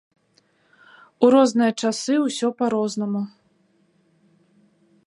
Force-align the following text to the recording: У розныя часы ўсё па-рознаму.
У 1.27 1.29
розныя 1.35 1.71
часы 1.83 2.15
ўсё 2.25 2.47
па-рознаму. 2.63 3.21